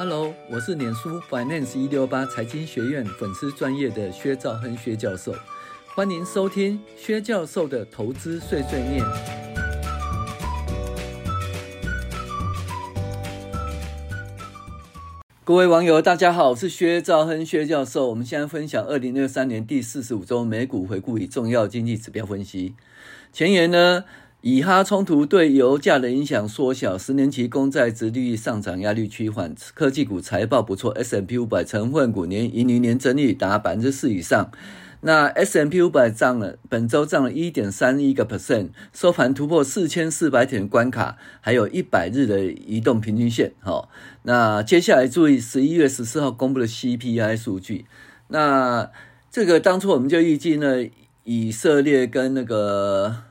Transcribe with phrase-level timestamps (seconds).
[0.00, 5.34] Hello，我是脸书 Finance 一六八财经学院粉丝专业的薛兆亨薛教授，
[5.96, 9.04] 欢迎收听薛教授的投资碎碎念。
[15.42, 18.10] 各位网友，大家好，我是薛兆亨薛教授。
[18.10, 22.76] 我们现在分享二零二三年第四十五周美股回顾与重要经济指标分析。
[23.32, 24.04] 前言呢？
[24.40, 34.52] 以哈冲突对油价的影响缩小，十年期公债殖利率上涨压力趋缓，科技股财报不错，S M P 五百成分股年盈余年增率达百分之四以上。
[35.00, 43.52] 那 S M P 五百涨了，本周涨了一点三一个 percent，收盘突破四千四百点关卡，还有一百日的移动平均线。
[43.58, 43.90] 好，
[44.22, 47.86] 那接下来注意十一月十四号公布的 CPI 数据。
[48.28, 48.88] 那
[49.32, 50.86] 这个当初我们就预计呢，
[51.24, 53.27] 以色列跟那个。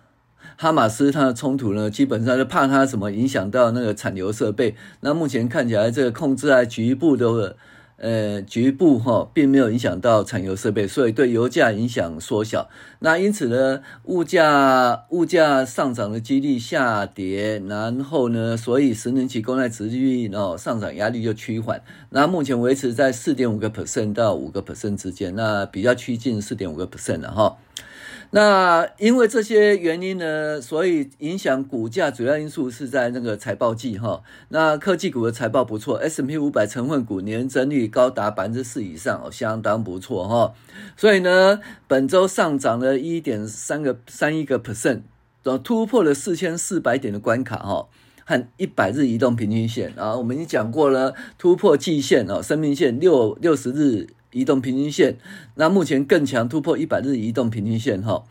[0.59, 4.75] 哈马斯它的冲突呢，基本上是怕它什么影响到那个产油设备。
[5.01, 7.55] 那目前看起来，这个控制在局部的，
[7.97, 12.69] 呃，局部哈，并没有影响到产油设备，所以对油价影响缩小。
[12.99, 21.83] 那因此呢，物价物价上涨的几率下跌，然后呢，所以十年期公债殖利率哦上涨压力就趋缓。
[22.09, 27.57] 那目前维持在四点五个 percent 到五个 percent 之间，那比较趋近四点五个 percent 了哈。
[28.31, 34.21] 那因为这些原因呢，所以影响股价主要因素是在那个财报季哈。
[34.49, 40.53] 那科技股的财报不错，S&P 五百成分股年增率高达百分之四以上哦，相当不错哈。
[40.97, 45.03] 所以呢，本周上涨了一点三个三一个 percent，
[45.63, 47.87] 突破了四千四百点的关卡哈，
[48.25, 54.07] 和一百日移动平均线啊，我们已经讲过了，突破季线哦，生命线六六十日。
[54.31, 55.17] 移动平均线，
[55.55, 58.25] 那目前更强突破一百日移动平均线哈，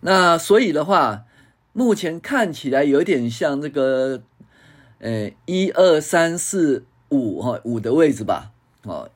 [0.00, 1.24] 那所以的话，
[1.72, 4.22] 目前看起来有点像这个，
[4.98, 8.50] 呃，一二三四五哈五的位置吧，
[8.82, 9.08] 哦，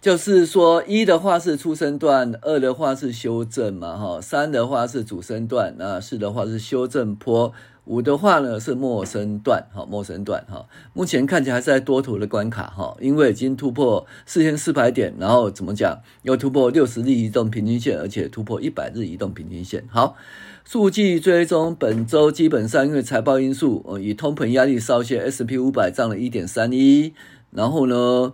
[0.00, 7.52] 就是说一的话是初升段，二的话是修正嘛哈，三的话是主升段，那四的话是修正坡。
[7.86, 19.84] 五的话呢是陌生段，哈，陌生段，哈，目前看起来还是在多头的关卡，哈，因为已经突破四千四百点，然后怎么讲，又突破六十日移动平均线，而且突破一百日移动平均线。
[19.90, 20.16] 好，
[20.64, 27.12] 数据追踪本周基本上因为财报因素，呃，以通膨压力稍些，S&P 五百涨了一点三一，
[27.50, 28.32] 然后呢，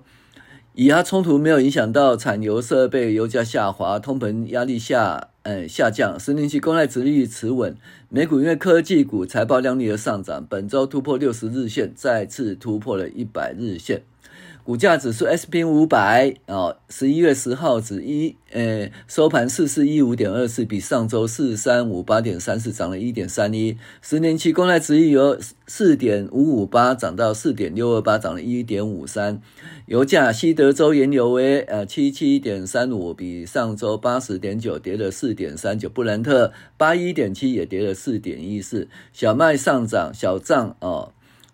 [0.75, 5.30] 以哈冲突没有影响到产油设备，油价下滑，通膨压力下。
[5.43, 7.75] 呃，下降，十年期公债殖利率持稳。
[8.11, 14.03] 美股因为科技股财报亮丽而上涨，本周突破六十日线，再次突破了一百日线。
[14.71, 23.77] 股价指数 S&P 五百啊，十一月十号止一，呃，收盘四四一五点二四，比上周四三五八点三四涨了一点三一。
[24.01, 25.37] 十年期公债殖利率由
[25.67, 29.43] 四点五五八涨到四点六二八，涨了一点五三。
[29.87, 35.89] 油价西德州原油为呃七七点三五，比上周八十点九跌了四点三九。
[35.89, 38.87] 布兰特八一点七也跌了四点一四。
[39.13, 41.13] 小麦上涨，小涨哦。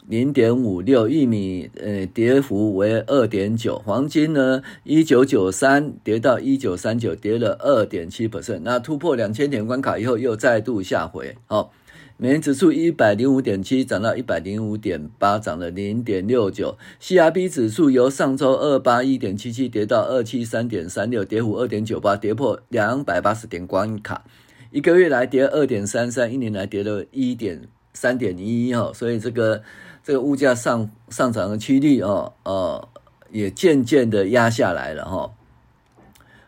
[0.08, 11.34] 零点五六，玉米呃跌幅为二点九，黄金呢一九九三跌到一九三九，跌了二点七百分那突破两千点关卡以后又再度下回。
[11.46, 11.72] 好，
[12.18, 16.78] 美元指数一百零五点七涨到一百零五点八，涨了零点六九。
[17.02, 24.24] CRB 指数由上周二八一点七七跌到二七三点三六，跌幅二点九八，跌破两百八十点关卡。
[24.70, 27.62] 一个月来跌二点三三，一年来跌了一点
[27.92, 29.62] 三点一一哈，所以这个。
[30.06, 32.88] 这个物价上上涨的趋力哦，呃，
[33.32, 35.32] 也渐渐的压下来了哈。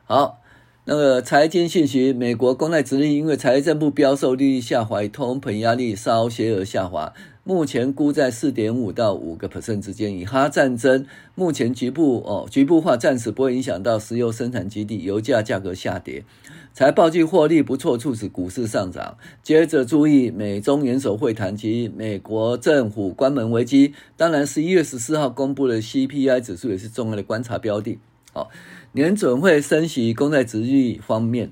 [0.05, 0.39] 好，
[0.85, 7.13] 那个财经信息，美国公债殖利因为财政部标售利率下滑，通膨压力稍显而下滑，
[7.49, 10.15] 目前估在四点五到五个 percent 之间。
[10.15, 16.27] 以哈战争目前局部哦局部化，暂时不会影响到石油生产基地，油价价格下跌。
[16.75, 19.17] 财报季获利不错，促使股市上涨。
[19.43, 23.95] 接着注意美中元首会谈及美国政府关门危机。
[24.19, 27.99] 当然，十一月十四号公布的 CPI 指数也是重要的观察标的。
[28.35, 28.51] 好，
[28.93, 31.51] 年准会升息，公债殖利率方面，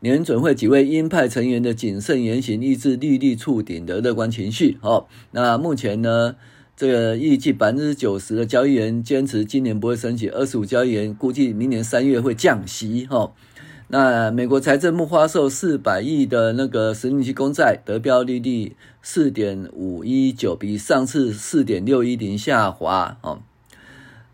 [0.00, 4.78] 联准会几位鹰派成员的谨慎言行，抑制利率触顶的乐观情绪。
[4.82, 6.36] 哦，那目前呢，
[6.76, 13.06] 这个预计百分之九十的交易员坚持今年不会升息，二十五交易员估计明年三月会降息。
[13.06, 13.32] 哈。
[13.90, 23.40] 那美国财政部发售四百亿的那个十年期公债，得标利率四点五一九，比上次四点六一零下滑哦。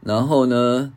[0.01, 0.93] 然后呢，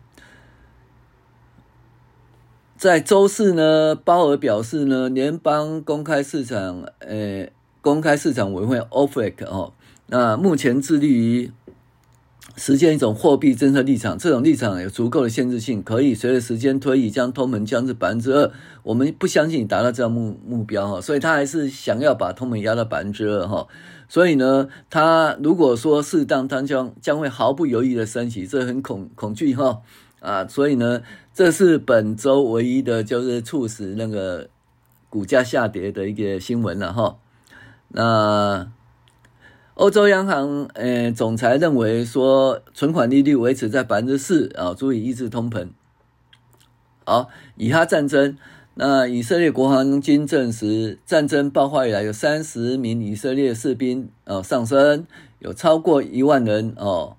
[2.77, 7.47] 在周四呢，鲍尔表示呢，联邦公开市场呃
[7.81, 9.73] 公开市场委员会 OPEC 哦，
[10.05, 11.51] 那目前致力于
[12.55, 18.51] 实现一种货币政策立场，这种立场有足够的限制性，可以随着时间推移将通膨降至百分之二。
[18.83, 23.67] 我们不相信你达到这样目目标哈，所以他还是想要把通膨压到百分之二哈。
[24.07, 29.81] 所以呢，他如果说适当，他将将会毫不犹豫的升息，这很恐恐惧哈
[30.19, 30.47] 啊。
[30.47, 31.01] 所以呢，
[31.37, 34.49] 这是本周唯一的就是促使那个
[35.07, 37.19] 股价下跌的一个新闻了哈。
[37.89, 38.71] 那。
[39.75, 45.67] 欧洲央行呃总裁认为说，存款利率维持在百分之四啊，足以抑制通膨。
[47.05, 48.35] 好，以哈战争，
[48.73, 55.05] 那以色列国防军证实，战争爆发以来有三十名以色列士兵呃丧生，
[55.37, 57.17] 有超过一万人哦，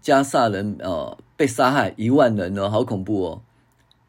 [0.00, 3.42] 加萨人哦被杀害一万人哦，好恐怖哦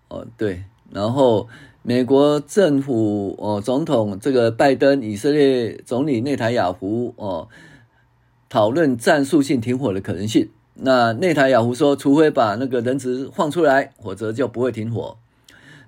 [0.09, 1.47] 哦对，然后
[1.83, 7.47] 美国政府哦总统这个拜登，以色列总理内塔雅胡哦。
[8.49, 10.49] 讨论战术性停火的可能性。
[10.75, 15.17] 那内塔雅胡说，除非把那个人质放出来，否则就不会停火。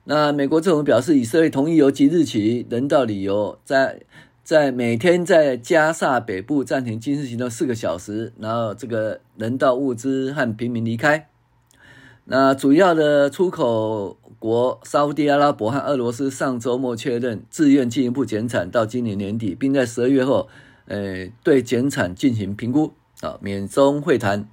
[0.04, 4.02] 那美国政府表示，以色列同意由即日起人道理由，在
[4.44, 11.29] 在每天在加萨北部暂停军事行动四个小时，然后这个人道物资和平民离开。
[12.32, 20.48] 那主要的出口国沙乌地阿拉伯和俄罗斯上周末确认自愿进一步减产到今年年底，并在十二月后。
[20.86, 24.50] 呃，对减产进行评估啊，免中会谈。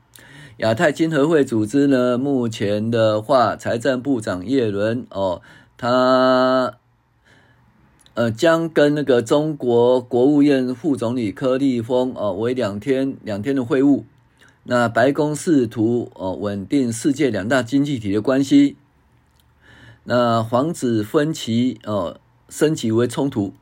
[0.58, 5.40] 亚太经合会组织呢，目前的话，财政部长叶伦哦，
[5.78, 6.74] 他
[8.12, 14.02] 呃将跟那个中国国务院副总理柯立峰哦为两天两天的会晤。
[14.68, 18.76] 那白宫试图哦稳定世界两大经济体的关系，
[20.02, 22.18] 那防止分歧哦
[22.48, 23.54] 升级为冲突。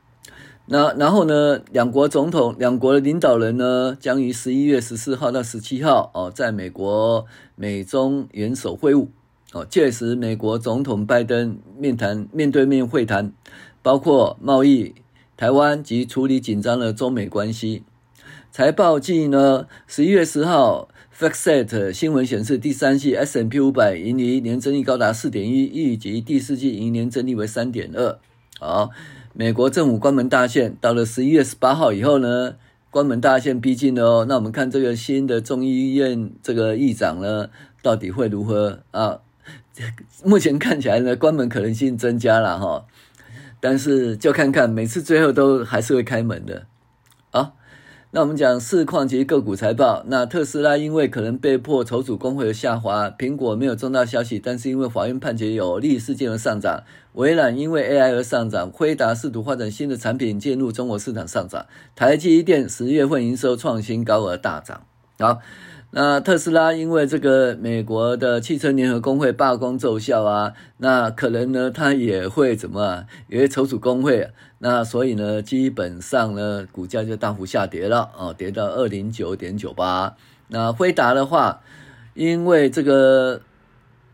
[0.65, 9.09] 那然后呢，两国总统、两国的领导人呢，将于十一月十四号到十七号哦，在美国美中元首会晤
[9.53, 13.31] 哦，届时美国总统拜登面谈面对面会谈，
[13.83, 14.95] 包括贸易、
[15.37, 17.83] 台湾及处理紧张的中美关系。
[18.51, 20.87] 财报季呢，十一月十号
[21.19, 28.19] ，FactSet 新闻显示，第三季 S&P 五百盈余年增率高达四点一，预计第四季盈余年增率为三点二。
[28.59, 28.89] 好。
[29.37, 32.55] 美国政府关门大限到了十一月十八号以后呢，
[32.89, 34.25] 关门大限逼近了哦。
[34.29, 37.49] 那我们看这个新的众议院这个议长呢，
[37.81, 39.19] 到底会如何啊？
[40.23, 42.85] 目前看起来呢，关门可能性增加了哈。
[43.59, 46.65] 但是就看看，每次最后都还是会开门的。
[48.15, 50.01] 那我们讲市况及个股财报。
[50.07, 56.83] 那特斯拉因为可能被迫筹组工会而下滑，苹果没有重大消息，但是因为法院判决有利事件而上涨。
[57.15, 61.65] 微软因为 AI 而上涨，辉达试图发展新的产品进入中国市场上涨。
[61.93, 64.83] 台积电十月份营收创新高而大涨。
[65.19, 65.41] 好。
[65.97, 73.05] 那特斯拉因为这个美国的汽车联合工会罢工奏效啊，那可能呢，它也会怎么啊？
[73.29, 80.17] 也会筹组工会，那所以呢，基本上呢，股价就大幅下跌了哦，跌到二零九点九八。
[80.49, 81.61] 那辉达的话，
[82.13, 83.39] 因为这个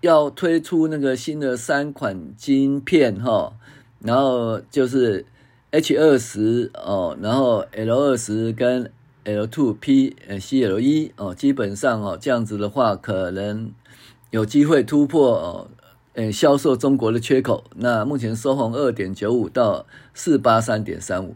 [0.01, 3.53] 要推出那个新的三款晶片哈，
[3.97, 5.25] 然后就是
[5.71, 8.91] H 二十哦，然后 L 二十跟。
[9.23, 13.71] L two P 呃 C L 一哦，基本上哦这样子的话，可能
[14.29, 15.67] 有机会突破哦，
[16.13, 17.63] 呃销售中国的缺口。
[17.75, 21.35] 那目前收红二点九五到四八三点三五。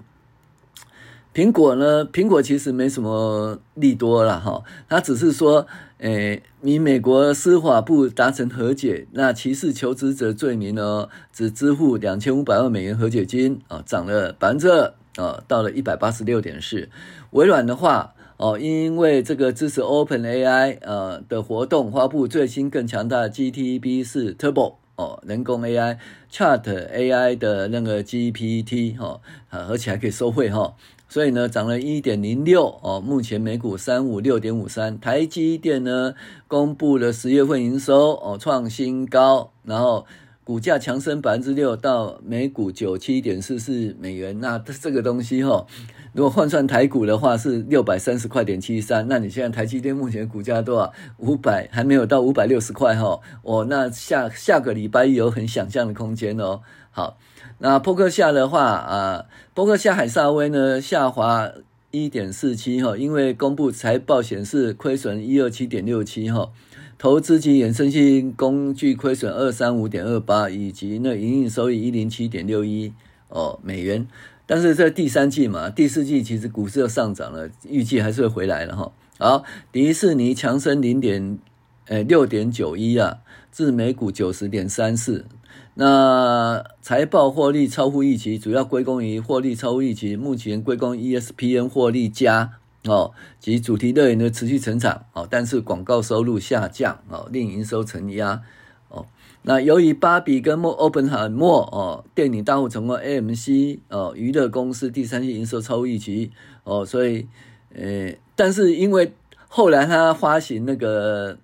[1.34, 2.06] 苹果呢？
[2.06, 16.90] 苹果其实没什么利多了哈，它只是说，诶，与美国司法部达成和解，那歧视求职者罪名呢，只支付两千五百万美元和解金啊，涨了百分之二呃，到了一百八十六点四。
[17.32, 25.98] 微软的话，哦，因为这个支持 Open AI 呃的活动，发布最新更强大 G T B 四 Turbo 哦，人工 AI
[26.32, 29.20] Chat AI 的那个 GPT 哈，
[29.50, 30.76] 啊，而且还可以收费哈，
[31.08, 35.00] 所以呢，涨了一点零六哦，目前每股三五六点五三。
[35.00, 36.14] 台积电呢，
[36.48, 40.06] 公布了十月份营收哦，创新高，然后
[40.46, 44.40] 股价强升百分之六到每股九七点四四美元。
[44.40, 45.66] 那这个东西哈。
[46.14, 50.94] 如果换算台股的话是六百三十块点七三，那你现在台积电目前股价多少？
[51.18, 53.20] 五百还没有到五百六十块哈。
[53.42, 56.62] 哦，那下下个礼拜有很想象的空间哦。
[56.92, 57.18] 好，
[57.58, 61.52] 那波克夏的话啊，波克夏海撒威呢下滑
[61.92, 66.50] 一点四七哈，因为公布财报显示亏损一二七点六七哈，
[66.98, 72.94] 投资及衍生性工具亏损二三五点二八，以及那营运收益一零七点六一
[73.28, 74.08] 哦美元。
[74.48, 78.92] 但是在第三季嘛，第四季其实股市又上涨了，预计还是会回来了哈。
[79.18, 81.40] 好，迪士尼强升零点，
[81.88, 83.18] 呃，六点九一啊，
[83.52, 85.26] 至每股九十点三四。
[85.74, 90.16] 那财报获利超乎预期，主要归功于获利超乎预期。
[90.16, 98.42] 目前归功 ESPN 获利加哦，及主题乐园的持续成长哦，但是广告收入下降哦，令营收承压
[98.90, 99.06] 哦。
[99.44, 106.32] 那由于芭比跟莫奥本海默哦电影大获成功，AMC 哦娱乐公司第三季营收超预期
[106.64, 107.28] 哦，所以
[107.74, 109.14] 呃，但是因为
[109.48, 111.38] 后来他发行那个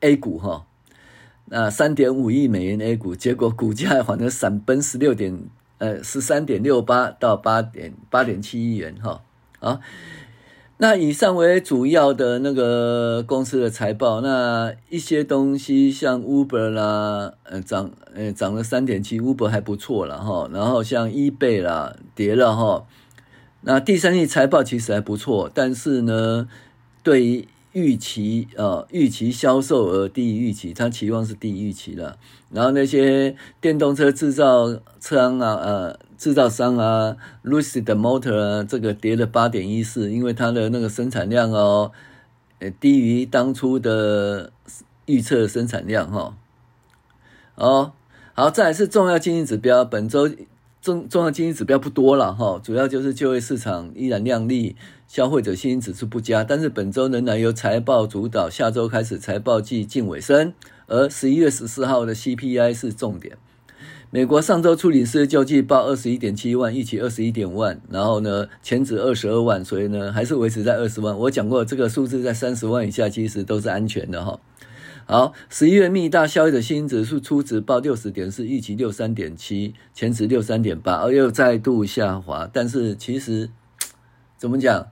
[0.00, 0.48] A 股哈。
[0.48, 0.64] 哦
[1.48, 9.22] 那三点五亿美元 A 股，结果股价反而闪奔十六点，呃，十三点六八到八点八点七亿元哈
[9.60, 9.78] 啊。
[10.78, 20.48] 那以上为主要的那个公司的财报，那一些东西像 Uber 啦，呃涨呃涨了三点七，Uber 还不错了哈。
[20.52, 22.84] 然后像 eBay 啦跌了哈。
[23.62, 26.46] 那第三季财报其实还不错，但是呢，
[27.02, 32.16] 对于预期啊，预期销售额低于预期，它期望是低于预期了。
[32.50, 41.92] 然后那些电动车制造商啊，呃，制造商啊，Lucid Motor 啊，这个跌了八点一四，因为它的那个生产量哦，
[42.60, 44.50] 呃，低于当初的
[45.04, 46.34] 预测生产量哈。
[47.56, 47.92] 哦，
[48.32, 50.30] 好，再来是重要经济指标，本周。
[50.86, 54.76] 重重要经济指标不多了哈，主要就是就业市场依然亮丽，
[55.08, 60.54] 消费者信心指数不佳，但是本周仍然由财报主导，下周开始财报季近尾声，
[60.86, 63.36] 而十一月十四号的 CPI 是重点。
[64.12, 71.18] 美国上周初领失业救济报二十一点七万，预期二十一点万，然后呢前值二十二万，所以呢还是维持在二十万。
[71.18, 74.38] 我讲过这个数字在三十万以下其实都是安全的哈。
[75.08, 82.50] 好，十一月密大消费者信心指数初值报六十点四，预期六三点七，前值六三点八，而又再度下滑。
[82.52, 83.48] 但是其实
[84.36, 84.88] 怎么讲？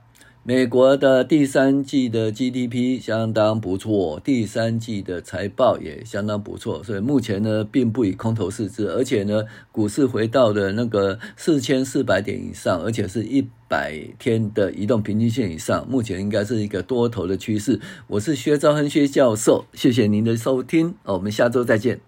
[0.47, 17.81] 美国的第三季的 GDP 相当不错，第三季的财报也相当不错，所以目前呢并不以空头视之，而且呢股市回到了那个四千四百点以上，而且是一百天的移动平均线以上，目前应该是一个多头的趋势。
[18.05, 21.99] 我是薛兆亨薛教授，谢谢您的收听，我们下周再见。